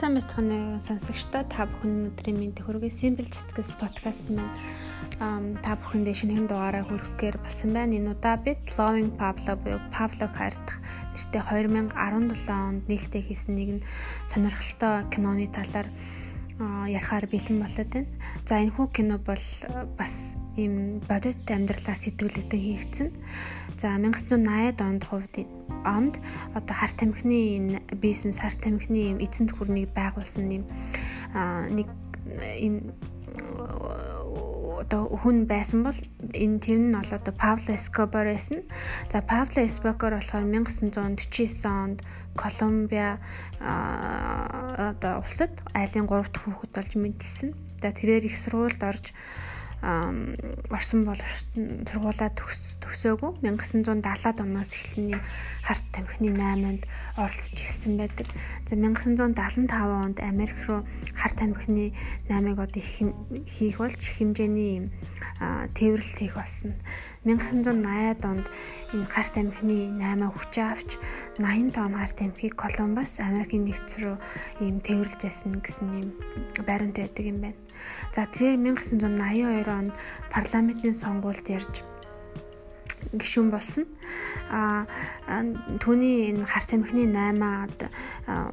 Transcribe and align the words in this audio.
Сайн 0.00 0.16
мэцхан 0.16 0.80
сонсогчдоо 0.80 1.44
та 1.52 1.68
бүхэн 1.68 2.08
өдрийн 2.08 2.40
мэндийг 2.40 2.64
хүргэе. 2.64 2.88
Simple 2.88 3.28
Justice 3.28 3.68
podcast 3.76 4.24
маань 4.32 5.60
та 5.60 5.76
бүхэндээ 5.76 6.16
шинэхэн 6.16 6.48
дугаараа 6.48 6.88
хүргэхээр 6.88 7.36
болсон 7.44 7.76
байна. 7.76 8.00
Энэ 8.00 8.16
удаа 8.16 8.40
бид 8.40 8.64
Loving 8.80 9.12
Pablo 9.20 9.60
буюу 9.60 9.76
Pablo 9.92 10.24
хайрдах 10.32 10.80
нэртэй 11.12 11.44
2017 11.92 12.48
онд 12.48 12.88
нээлттэй 12.88 13.22
хийсэн 13.28 13.52
нэгэн 13.60 13.80
сонирхолтой 14.32 15.04
киноны 15.12 15.52
талаар 15.52 15.92
ярихаар 16.60 17.26
бэлэн 17.26 17.64
болоод 17.64 17.90
байна. 17.90 18.10
За 18.44 18.60
энэ 18.60 18.74
хүү 18.76 18.86
кино 18.92 19.16
бол 19.18 19.46
бас 19.96 20.36
ийм 20.60 21.00
бодит 21.08 21.40
амьдралаар 21.48 21.98
сэтгүүлэгдэн 21.98 22.60
хийгдсэн. 22.60 23.08
За 23.80 23.96
1980-ад 23.96 24.80
онд 24.84 25.04
хувьд 25.08 25.34
онд 25.84 26.14
одоо 26.54 26.74
харт 26.76 26.96
тамхины 27.00 27.80
бизнес 27.96 28.38
харт 28.38 28.60
тамхины 28.60 29.16
эзэн 29.24 29.48
төхөрнийг 29.48 29.88
байгуулсан 29.96 30.46
юм 30.52 30.64
нэг 31.72 31.88
юм 32.60 32.92
одоо 34.82 35.12
хүн 35.12 35.44
байсан 35.44 35.84
бол 35.84 35.98
энэ 36.32 36.58
тэр 36.64 36.80
нь 36.80 36.96
бол 36.96 37.12
одоо 37.12 37.34
Пабло 37.36 37.76
Эскобар 37.76 38.26
байсан. 38.32 38.64
За 39.12 39.20
Пабло 39.20 39.60
Эскобар 39.62 40.16
болохоор 40.16 40.44
1949 40.48 41.64
онд 41.68 41.98
Колумбиа 42.34 43.20
одоо 43.60 45.20
улсад 45.20 45.52
айлын 45.76 46.08
3 46.08 46.32
дахь 46.32 46.44
хүүхэд 46.44 46.72
болж 46.74 46.92
мэдсэн. 46.96 47.48
За 47.82 47.92
тэрээр 47.92 48.24
их 48.26 48.36
сургуульд 48.40 48.80
орж 48.80 49.12
орсон 49.80 51.08
бол 51.08 51.20
сургуулаа 51.88 52.30
төгсөөгүй 52.36 53.40
1970-аад 53.40 54.44
оноос 54.44 54.76
эхлэн 54.76 55.16
юм 55.16 55.22
харт 55.64 55.84
тамхины 55.96 56.36
8-нд 56.36 56.84
оролцож 57.16 57.56
ирсэн 57.56 57.96
байдаг. 57.96 58.28
За 58.68 58.76
1975 58.76 59.72
онд 59.72 60.20
Америк 60.20 60.58
руу 60.68 60.84
харт 61.16 61.36
тамхины 61.40 61.96
8-ыг 62.28 62.58
одоо 62.60 62.82
хийх 63.48 63.80
болж 63.80 64.00
хэмжээний 64.04 64.92
тээвэрлэл 65.72 66.18
хийх 66.20 66.36
болсон. 66.36 66.76
1980-ад 67.20 68.24
онд 68.24 68.46
энэ 68.96 69.04
харт 69.12 69.36
амхины 69.36 69.92
8 70.00 70.24
хүчээ 70.24 70.66
авч 70.72 70.96
80 71.36 71.76
тонн 71.76 72.00
харт 72.00 72.16
амхийг 72.24 72.56
Колумбас 72.56 73.20
Америкийн 73.20 73.68
нэгдсэн 73.68 74.00
рүү 74.00 74.16
ийм 74.64 74.80
тээвэрлж 74.80 75.20
байсан 75.20 75.60
гэсэн 75.60 75.88
ийм 76.00 76.08
баримт 76.64 76.96
байдаг 76.96 77.24
юм 77.28 77.44
байна. 77.44 77.60
За 78.16 78.24
тэрээр 78.24 78.56
1982 78.56 79.68
онд 79.68 79.92
парламентын 80.32 80.96
сонгуульд 80.96 81.44
ярьж 81.44 81.84
гишүүн 83.12 83.52
болсон. 83.52 83.84
А 84.48 84.88
түүний 85.84 86.32
энэ 86.32 86.48
харт 86.48 86.72
амхины 86.72 87.04
8-аад 87.04 87.92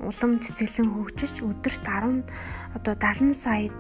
улам 0.03 0.43
цэцгэлэн 0.43 0.91
хөгжиж 0.91 1.39
өдөрт 1.39 1.83
10 1.87 2.27
одоо 2.75 2.93
70 2.99 3.31
сая 3.31 3.71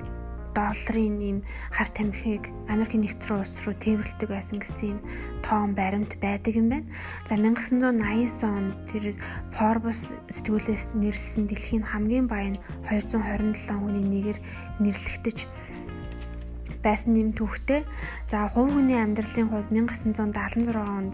долларын 0.57 1.21
ийм 1.21 1.39
хар 1.69 1.89
тамхиг 1.93 2.49
Америкийн 2.65 3.05
нэгдсэн 3.05 3.37
улс 3.37 3.53
руу 3.61 3.77
тээвэрлдэг 3.77 4.29
байсан 4.33 4.57
гэсэн 4.57 4.97
юм 4.97 4.99
тоон 5.45 5.77
баримт 5.77 6.17
байдаг 6.17 6.57
юм 6.57 6.73
байна. 6.73 6.89
За 7.29 7.37
1989 7.37 8.41
онд 8.41 8.73
тэр 8.89 9.13
Forbes 9.53 10.17
сэтгүүлээс 10.33 10.97
нэрлсэн 10.97 11.45
дэлхийн 11.45 11.85
хамгийн 11.85 12.25
баян 12.25 12.57
227 12.89 13.69
хүний 13.69 14.01
нэгээр 14.01 14.39
нэрлэгдэж 14.81 15.45
байсан 16.81 17.13
нэм 17.13 17.37
түүхтэй. 17.37 17.85
За 18.25 18.49
хувь 18.49 18.73
хүний 18.73 18.97
амьдралын 18.97 19.53
хувьд 19.53 19.69
1976 19.69 20.73
онд 20.73 21.13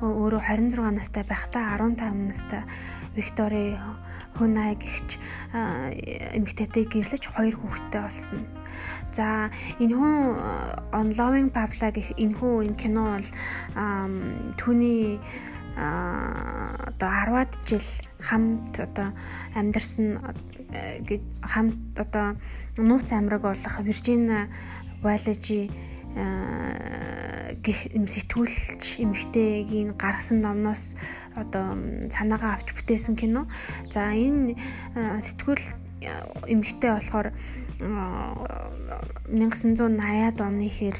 өөрөө 0.00 0.42
26 0.48 0.96
настай 0.96 1.24
байхдаа 1.28 1.76
15 1.76 2.28
настай 2.28 2.62
Виктори 3.14 3.76
Хунай 4.38 4.78
гихч 4.78 5.18
эмэгтэйтэй 5.52 6.84
гэрлэж 6.86 7.24
хоёр 7.34 7.54
хүүхэдтэй 7.58 8.00
болсон. 8.00 8.40
За 9.12 9.50
энэ 9.82 9.94
хүн 9.98 10.16
Unloving 10.94 11.50
Pavla 11.50 11.90
гэх 11.90 12.14
энэ 12.16 12.38
хүн 12.38 12.70
энэ 12.70 12.78
кино 12.78 13.18
бол 13.18 13.28
түүний 14.56 15.18
одоо 15.76 17.10
10-аад 17.10 17.52
жил 17.66 17.88
хамт 18.22 18.78
одоо 18.78 19.10
амьдарсан 19.54 20.22
гэж 21.04 21.22
хамт 21.42 21.98
одоо 21.98 22.38
нууц 22.78 23.10
амраг 23.12 23.42
болох 23.42 23.74
Виржина 23.82 24.48
Валежи 25.02 25.70
гих 27.64 27.92
юм 27.92 28.08
сэтгүүлч 28.08 29.00
эмэгтэйгийн 29.04 29.94
гаргасан 30.00 30.40
номноос 30.40 30.96
одоо 31.36 31.76
санаагаа 32.08 32.56
авч 32.56 32.72
бүтээсэн 32.74 33.16
кино. 33.16 33.46
За 33.92 34.12
энэ 34.12 34.56
сэтгүүл 35.20 35.64
эмэгтэй 36.48 36.90
болохоор 36.96 37.28
1980-ад 39.28 40.40
оны 40.40 40.68
хэр 40.68 40.96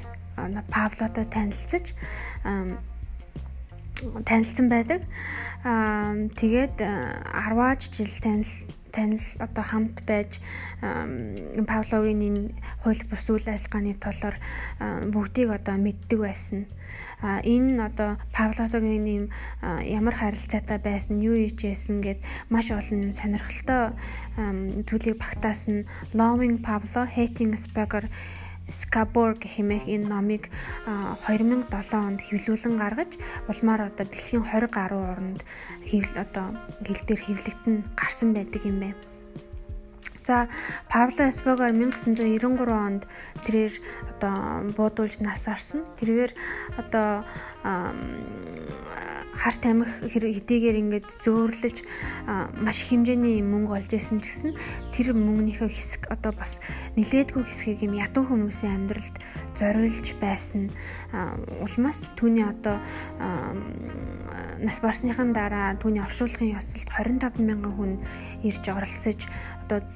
Павлотой 0.69 1.25
танилцж 1.25 1.97
танилцсан 4.25 4.69
байдаг. 4.69 5.03
Тэгээд 5.65 6.77
10-аж 6.81 7.81
жил 7.93 8.13
танилцсан 8.21 8.80
танил 8.93 9.23
одоо 9.39 9.65
хамт 9.65 10.03
байж 10.07 10.41
Павлогийн 10.81 12.21
энэ 12.29 12.43
хууль 12.83 13.03
бус 13.11 13.27
үйл 13.31 13.47
ажиллагааны 13.49 13.95
толоор 13.97 14.37
бүгдийг 15.15 15.51
одоо 15.51 15.77
мэддэг 15.79 16.19
байсан. 16.21 16.67
Энэ 17.23 17.79
одоо 17.89 18.17
Павлогийн 18.33 19.07
ийм 19.07 19.25
ямар 19.85 20.15
харилцаатай 20.17 20.79
байсан, 20.79 21.21
юу 21.23 21.37
хийжсэн 21.39 22.01
гэд 22.01 22.21
маш 22.49 22.71
олон 22.71 23.13
сонирхолтой 23.13 23.95
зүйлийг 24.89 25.17
багтаасан 25.21 25.87
Loving 26.17 26.59
Pablo 26.65 27.07
Hating 27.07 27.55
Speaker 27.55 28.09
Scabor 28.71 29.35
гэх 29.37 29.59
хэмээх 29.59 29.85
энэ 29.91 30.07
номыг 30.09 30.49
2007 31.27 31.99
онд 31.99 32.21
хэвлүүлэн 32.23 32.75
гаргаж 32.79 33.13
улмаар 33.51 33.91
одоо 33.91 34.07
дэлхийн 34.07 34.47
20 34.47 34.71
гаруй 34.71 35.05
орнд 35.13 35.41
хэвл 35.85 36.15
одоо 36.15 36.47
хил 36.87 37.03
дээр 37.07 37.21
хэвлэгдэн 37.27 37.77
гарсан 37.99 38.31
байдаг 38.33 38.63
юм 38.65 38.79
байна. 38.81 39.01
За 40.31 40.49
Пабло 40.89 41.29
Эспогор 41.29 41.73
1993 41.73 42.71
онд 42.71 43.03
тэрээр 43.45 43.75
одоо 44.15 44.71
буудуулж 44.77 45.19
нас 45.19 45.49
арсан. 45.49 45.83
Тэрээр 45.99 46.31
одоо 46.77 47.25
харт 49.41 49.65
амих 49.65 49.89
хэдийгээр 50.05 50.77
ингээд 50.85 51.09
зөөрлөж 51.25 51.77
маш 52.61 52.79
хэмжээний 52.85 53.41
мөнгө 53.41 53.73
олж 53.81 53.91
исэн 53.97 54.21
ч 54.21 54.29
гэсэн 54.29 54.53
тэр 54.93 55.17
мөнгөнийхөө 55.17 55.69
хэсэг 55.73 56.13
одоо 56.13 56.37
бас 56.37 56.61
нилээдгүй 57.01 57.49
хэсгийг 57.49 57.89
юм 57.89 57.97
ядуу 57.97 58.29
хүмүүсийн 58.29 58.85
амьдралд 58.85 59.17
зориулж 59.57 60.07
байсан. 60.21 60.69
Улмаас 61.65 62.13
түүний 62.21 62.45
одоо 62.45 62.85
нас 64.61 64.77
барсныхан 64.85 65.33
дараа 65.33 65.73
түүний 65.81 66.05
оршуулгын 66.05 66.61
ёсолд 66.61 66.85
25 66.93 67.41
мянган 67.41 67.73
хүн 67.73 67.93
ирж 68.45 68.65
оролцож 68.69 69.25
одоо 69.71 69.87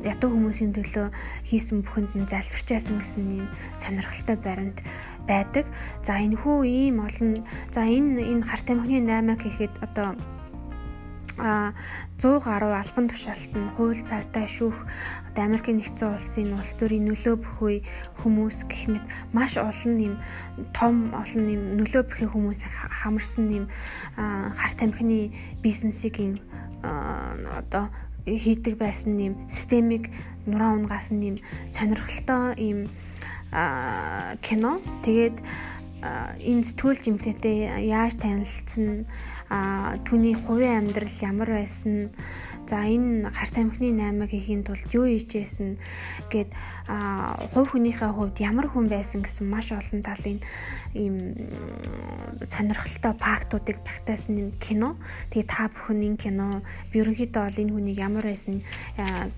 ядуу 0.00 0.32
хүмүүсийн 0.32 0.72
төлөө 0.72 1.12
хийсэн 1.44 1.84
бүхэнд 1.84 2.16
нь 2.16 2.30
залбирчаасан 2.30 2.96
гэсэн 3.04 3.44
юм 3.44 3.48
сонирхолтой 3.76 4.36
баримт 4.40 4.80
байдаг. 5.28 5.68
За 6.00 6.16
энэ 6.16 6.40
хүү 6.40 6.64
ийм 6.64 7.04
олон 7.04 7.44
за 7.68 7.84
энэ 7.84 8.24
энэ 8.24 8.46
харт 8.48 8.72
амхны 8.72 9.04
8 9.04 9.36
гэхэд 9.36 9.72
одоо 9.84 10.16
а 11.40 11.72
100 12.20 12.44
гаруй 12.44 12.72
албан 12.76 13.08
тушаалт 13.08 13.52
нь 13.56 13.72
хууль 13.76 13.96
цаатаа 13.96 14.44
шүүх 14.44 14.76
одоо 15.32 15.42
Америкийн 15.48 15.80
нэгдсэн 15.80 16.12
улсын 16.12 16.52
улс 16.52 16.72
төрийн 16.76 17.08
нөлөө 17.08 17.36
бүхүй 17.40 17.76
хүмүүс 18.20 18.68
гэх 18.68 18.92
мэт 18.92 19.04
маш 19.32 19.56
олон 19.56 19.96
юм 19.96 20.14
том 20.76 21.16
олон 21.16 21.44
юм 21.48 21.62
нөлөө 21.80 22.02
бүхий 22.08 22.28
хүмүүс 22.28 22.60
хамарсан 23.00 23.48
юм 23.48 23.66
харт 24.16 24.78
амхны 24.84 25.32
бизнесийг 25.64 26.44
одоо 26.84 27.88
хийдэг 28.26 28.76
байсан 28.76 29.18
юм 29.18 29.34
системийг 29.48 30.10
нураа 30.46 30.76
унгаасан 30.76 31.20
юм 31.22 31.36
сонирхолтой 31.68 32.56
юм 32.58 32.80
кино. 34.42 34.80
Тэгээд 35.04 35.36
энэ 36.00 36.64
сэтгүүл 36.64 37.00
жимлэтэй 37.04 37.88
яаж 37.90 38.16
танилцсан 38.22 39.04
түүний 40.06 40.36
хувийн 40.38 40.88
амьдрал 40.88 41.16
ямар 41.20 41.50
байсан 41.60 42.14
За 42.70 42.86
энэ 42.86 43.34
харт 43.34 43.58
амхны 43.58 43.90
8-ыг 43.98 44.30
хийхийн 44.30 44.62
тулд 44.62 44.94
юу 44.94 45.10
хийжсэн 45.10 45.74
гэд 46.30 46.54
хувь 47.50 47.74
хүнийхээ 47.74 48.14
хувьд 48.14 48.38
ямар 48.38 48.70
хүн 48.70 48.86
байсан 48.86 49.26
гэсэн 49.26 49.50
маш 49.50 49.74
олон 49.74 50.06
талын 50.06 50.38
ийм 50.94 51.34
сонирхолтой 52.46 53.14
фактуудыг 53.18 53.82
багтаасан 53.82 54.38
юм 54.38 54.50
кино. 54.62 54.94
Тэгээ 55.34 55.50
та 55.50 55.66
бүхэн 55.66 56.14
энэ 56.14 56.22
кино 56.22 56.62
ерөнхийдөө 56.94 57.42
бол 57.42 57.58
энэ 57.58 57.74
хүнийг 57.74 57.98
ямар 57.98 58.30
байсан 58.30 58.62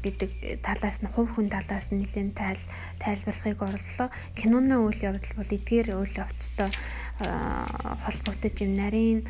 гэдэг 0.05 0.61
талаас 0.61 1.01
нь 1.01 1.09
хувь 1.09 1.33
хүн 1.33 1.49
талаас 1.49 1.89
нь 1.89 2.05
нэлээд 2.05 2.37
тайл 2.37 2.61
тайлбарлахыг 3.01 3.65
оролцлоо. 3.65 4.09
Киноны 4.37 4.77
үйл 4.77 5.01
явдал 5.09 5.41
бол 5.41 5.57
эдгээр 5.57 5.89
үйл 5.97 6.21
явцтай 6.21 6.69
холбогдож 8.05 8.57
юм 8.65 8.73
нарийн 8.77 9.21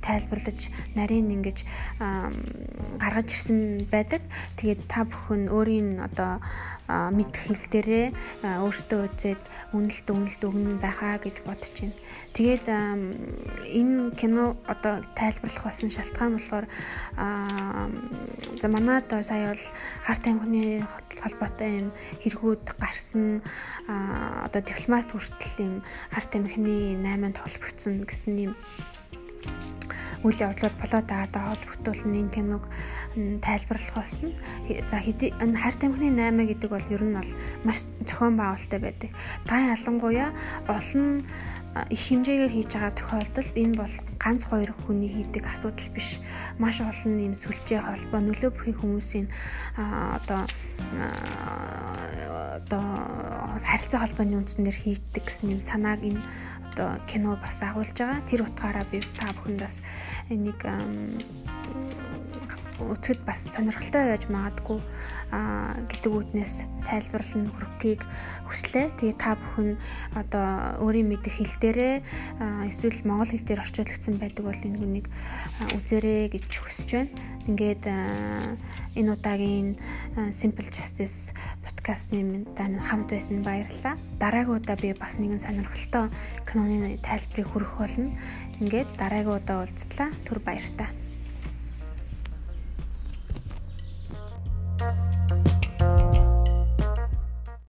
тайлбарлаж 0.00 0.70
нарийн 0.94 1.28
ингэж 1.34 1.58
гаргаж 3.02 3.19
гаргаж 3.20 3.36
ирсэн 3.36 3.84
байдаг. 3.92 4.22
Тэгээд 4.56 4.88
та 4.88 5.04
бүхэн 5.04 5.52
өөрийн 5.52 6.00
одоо 6.00 6.40
мэдх 6.88 7.52
хэл 7.52 7.66
дээрээ 7.68 8.06
өөртөө 8.64 9.00
үзээд 9.12 9.42
үнэлт 9.76 10.08
үнэлт 10.08 10.42
өгнө 10.42 10.80
байхаа 10.80 11.20
гэж 11.20 11.44
бодож 11.44 11.76
байна. 11.76 12.00
Тэгээд 12.32 12.64
энэ 12.66 14.16
кино 14.16 14.56
одоо 14.64 15.04
тайлбарлах 15.12 15.64
болсон 15.68 15.92
шалтгаан 15.92 16.40
болохоор 16.40 16.66
за 18.56 18.66
манайд 18.72 19.06
сая 19.22 19.52
бол 19.52 19.66
харт 20.08 20.24
аймагны 20.24 20.88
холбоотой 21.20 21.70
юм 21.84 21.88
хэрэгүүд 22.24 22.64
гарсан 22.80 23.44
одоо 23.86 24.60
дипломат 24.64 25.12
хүртэл 25.12 25.60
юм 25.60 25.74
харт 26.10 26.32
аймагны 26.34 26.96
8-нд 27.04 27.36
холбогдсон 27.38 28.02
гэсэн 28.08 28.34
юм 28.50 28.54
үйл 30.20 30.36
явдлууд 30.36 30.76
болоод 30.76 31.06
байгаа 31.08 31.56
холбогдуулн 31.56 32.20
энэ 32.20 32.34
киног 32.34 32.64
тайлбарлах 33.40 33.96
болсон. 33.96 34.36
За 34.90 35.00
хэдий 35.00 35.32
энэ 35.40 35.56
харт 35.56 35.80
амхны 35.80 36.12
8 36.12 36.44
гэдэг 36.44 36.70
бол 36.70 36.92
ер 36.92 37.02
нь 37.04 37.16
бол 37.16 37.32
маш 37.64 37.88
зохион 38.04 38.36
байгуулалттай 38.36 38.80
байдаг. 38.84 39.10
Та 39.48 39.72
ялангуяа 39.72 40.30
олон 40.68 41.24
их 41.88 42.02
хэмжээгээр 42.04 42.52
хийж 42.52 42.70
байгаа 42.74 42.92
тохиолдолд 42.98 43.54
энэ 43.56 43.78
бол 43.80 43.94
ганц 44.20 44.42
хоёр 44.44 44.70
хүний 44.84 45.08
хийдэг 45.08 45.46
асуудал 45.46 45.88
биш. 45.94 46.20
Маш 46.58 46.84
олон 46.84 47.16
юм 47.16 47.34
сүлжээ 47.38 47.80
холбоо 47.80 48.20
нөлөө 48.20 48.50
бүхий 48.52 48.74
хүмүүсийн 48.76 49.26
одоо 49.78 50.44
одоо 52.58 52.84
харилцаа 53.62 54.02
холбооны 54.02 54.42
үндснээр 54.42 54.76
хийдэг 54.76 55.24
гэсэн 55.24 55.54
юм 55.54 55.62
санааг 55.62 56.02
энэ 56.02 56.20
одоо 56.80 56.96
кино 57.06 57.36
бас 57.36 57.60
агуулж 57.62 57.92
байгаа. 57.92 58.24
Тэр 58.24 58.48
утгаараа 58.48 58.84
би 58.90 59.00
та 59.00 59.28
бүхэнд 59.36 59.60
бас 59.60 59.84
энийг 60.32 60.60
үзэхэд 62.80 63.20
бас 63.28 63.44
сонирхолтой 63.52 64.16
байж 64.16 64.24
магадгүй 64.32 64.80
гэдэг 65.86 66.10
үүднээс 66.10 66.66
тайлбарлан 66.88 67.52
хүрхийг 67.54 68.02
хүслээ. 68.50 68.90
Тэгээ 68.98 69.16
та 69.20 69.38
бүхэн 69.38 69.78
одоо 70.18 70.46
өөрийн 70.82 71.06
мэдих 71.06 71.38
хэл 71.38 71.56
дээрээ 71.62 71.94
эсвэл 72.66 73.06
монгол 73.06 73.30
хэл 73.30 73.46
дээр 73.46 73.62
орчуулагдсан 73.62 74.14
байдаг 74.18 74.44
бол 74.48 74.66
энэ 74.66 74.78
хүнийг 74.80 75.06
үзээрэй 75.76 76.34
гэж 76.34 76.50
хүсэж 76.50 76.88
байна. 76.90 77.14
Ингээд 77.46 77.84
энэ 77.86 79.10
удаагийн 79.14 79.78
Simple 80.34 80.66
Justice 80.66 81.30
подкастны 81.62 82.22
минь 82.22 82.46
хамт 82.58 83.10
байсан 83.10 83.42
баярлалаа. 83.46 83.94
Дараагийн 84.18 84.58
удаа 84.58 84.76
би 84.76 84.92
бас 84.98 85.14
нэгэн 85.18 85.40
сонирхолтой 85.40 86.10
киноны 86.42 86.98
тайлбарыг 87.06 87.46
хүргэх 87.48 87.74
болно. 87.78 88.10
Ингээд 88.58 88.90
дараагийн 88.98 89.38
удаа 89.38 89.62
уулзлаа. 89.62 90.10
Түр 90.26 90.38
баяртай. 90.42 91.09